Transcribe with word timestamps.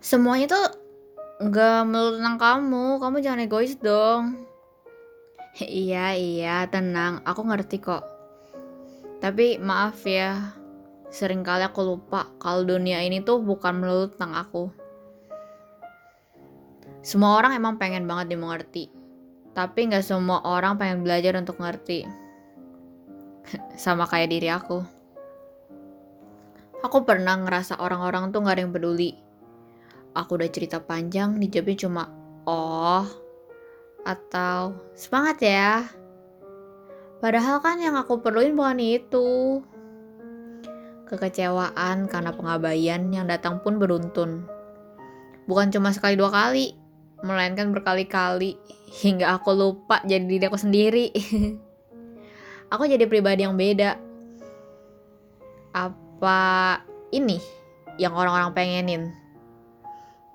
semuanya 0.00 0.48
tuh 0.48 0.66
nggak 1.40 1.80
melulu 1.88 2.10
tentang 2.20 2.38
kamu. 2.40 2.86
Kamu 3.00 3.16
jangan 3.24 3.44
egois 3.44 3.74
dong. 3.80 4.24
Iya 5.60 6.14
iya 6.14 6.56
tenang. 6.70 7.26
Aku 7.26 7.42
ngerti 7.42 7.82
kok. 7.82 8.06
Tapi 9.18 9.58
maaf 9.58 9.98
ya 10.06 10.54
sering 11.10 11.42
kali 11.42 11.66
aku 11.66 11.82
lupa 11.82 12.30
kalau 12.38 12.62
dunia 12.62 13.02
ini 13.02 13.18
tuh 13.20 13.42
bukan 13.42 13.82
melulu 13.82 14.06
tentang 14.14 14.38
aku. 14.38 14.64
Semua 17.02 17.42
orang 17.42 17.58
emang 17.58 17.82
pengen 17.82 18.06
banget 18.06 18.30
dimengerti. 18.30 18.94
Tapi 19.50 19.90
nggak 19.90 20.06
semua 20.06 20.38
orang 20.46 20.78
pengen 20.78 21.02
belajar 21.02 21.34
untuk 21.34 21.58
ngerti. 21.58 22.06
Sama 23.84 24.06
kayak 24.06 24.30
diri 24.30 24.48
aku. 24.54 24.78
Aku 26.80 27.04
pernah 27.04 27.36
ngerasa 27.36 27.76
orang-orang 27.76 28.32
tuh 28.32 28.40
gak 28.40 28.56
ada 28.56 28.62
yang 28.64 28.72
peduli 28.72 29.12
aku 30.14 30.40
udah 30.40 30.50
cerita 30.50 30.82
panjang 30.82 31.38
dijawabnya 31.38 31.76
cuma 31.86 32.02
oh 32.48 33.06
atau 34.02 34.74
semangat 34.96 35.38
ya. 35.44 35.86
Padahal 37.20 37.60
kan 37.60 37.76
yang 37.76 38.00
aku 38.00 38.24
perluin 38.24 38.56
bukan 38.56 38.80
itu. 38.80 39.60
Kekecewaan 41.04 42.08
karena 42.08 42.32
pengabaian 42.32 43.02
yang 43.12 43.28
datang 43.28 43.60
pun 43.60 43.76
beruntun. 43.76 44.48
Bukan 45.44 45.68
cuma 45.74 45.92
sekali 45.92 46.16
dua 46.16 46.32
kali 46.32 46.72
melainkan 47.20 47.76
berkali-kali 47.76 48.56
hingga 49.04 49.36
aku 49.36 49.52
lupa 49.52 50.00
jadi 50.08 50.24
diri 50.24 50.44
aku 50.48 50.58
sendiri. 50.58 51.06
Aku 52.70 52.86
jadi 52.86 53.02
pribadi 53.10 53.42
yang 53.42 53.58
beda. 53.58 53.98
Apa 55.74 56.38
ini 57.10 57.42
yang 57.98 58.14
orang-orang 58.14 58.54
pengenin 58.54 59.10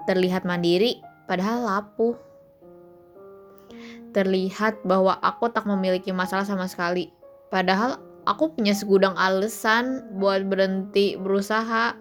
terlihat 0.06 0.48
mandiri 0.48 1.02
padahal 1.26 1.66
lapuh. 1.66 2.16
Terlihat 4.16 4.80
bahwa 4.88 5.20
aku 5.20 5.52
tak 5.52 5.68
memiliki 5.68 6.16
masalah 6.16 6.48
sama 6.48 6.72
sekali. 6.72 7.12
Padahal 7.52 8.00
aku 8.24 8.56
punya 8.56 8.72
segudang 8.72 9.14
alasan 9.20 10.08
buat 10.16 10.48
berhenti 10.48 11.20
berusaha. 11.20 11.94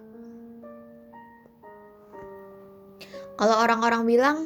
Kalau 3.34 3.56
orang-orang 3.58 4.02
bilang, 4.06 4.38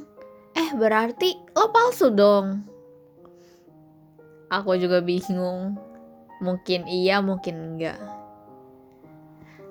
eh 0.56 0.72
berarti 0.72 1.36
lo 1.52 1.68
palsu 1.68 2.08
dong. 2.08 2.64
Aku 4.48 4.80
juga 4.80 5.04
bingung. 5.04 5.76
Mungkin 6.40 6.88
iya, 6.88 7.20
mungkin 7.20 7.76
enggak. 7.76 8.00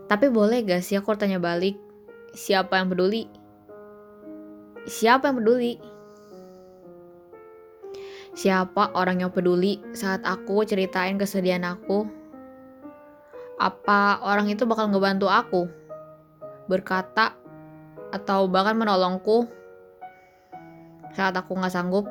Tapi 0.07 0.29
boleh 0.29 0.61
gak 0.63 0.85
sih 0.85 0.95
aku 0.95 1.17
tanya 1.17 1.41
balik, 1.41 1.75
siapa 2.37 2.77
yang 2.79 2.93
peduli? 2.93 3.27
Siapa 4.87 5.27
yang 5.27 5.43
peduli? 5.43 5.75
Siapa 8.31 8.95
orang 8.95 9.19
yang 9.19 9.35
peduli 9.35 9.83
saat 9.91 10.23
aku 10.23 10.63
ceritain 10.63 11.19
kesedihan 11.19 11.67
aku? 11.67 12.07
Apa 13.59 14.23
orang 14.23 14.47
itu 14.47 14.63
bakal 14.63 14.87
ngebantu 14.87 15.27
aku? 15.27 15.67
Berkata 16.71 17.35
atau 18.15 18.47
bahkan 18.47 18.79
menolongku 18.79 19.51
saat 21.11 21.35
aku 21.35 21.51
nggak 21.59 21.73
sanggup? 21.75 22.07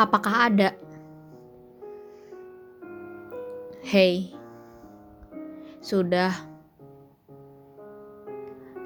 Apakah 0.00 0.48
ada? 0.48 0.72
Hei, 3.84 4.32
sudah 5.84 6.51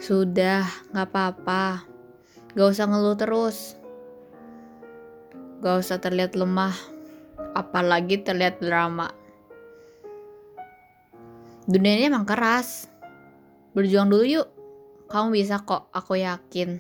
sudah, 0.07 0.62
gak 0.95 1.11
apa-apa. 1.11 1.83
Gak 2.55 2.69
usah 2.71 2.87
ngeluh 2.87 3.19
terus. 3.19 3.75
Gak 5.58 5.83
usah 5.83 5.98
terlihat 5.98 6.39
lemah. 6.39 6.79
Apalagi 7.58 8.23
terlihat 8.23 8.63
drama. 8.63 9.11
Dunia 11.67 11.98
ini 11.98 12.07
emang 12.07 12.23
keras. 12.23 12.86
Berjuang 13.75 14.07
dulu 14.07 14.23
yuk. 14.23 14.48
Kamu 15.11 15.35
bisa 15.35 15.67
kok, 15.67 15.91
aku 15.91 16.23
yakin. 16.23 16.79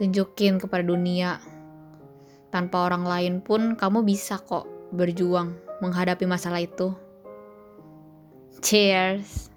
Tunjukin 0.00 0.56
kepada 0.56 0.80
dunia. 0.80 1.36
Tanpa 2.48 2.88
orang 2.88 3.04
lain 3.04 3.34
pun 3.44 3.76
kamu 3.76 4.00
bisa 4.00 4.40
kok 4.40 4.64
berjuang 4.96 5.52
menghadapi 5.84 6.24
masalah 6.24 6.64
itu. 6.64 6.96
Cheers. 8.64 9.55